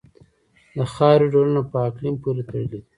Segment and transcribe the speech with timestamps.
[0.75, 2.81] د خاورې ډولونه په اقلیم پورې تړلي دي.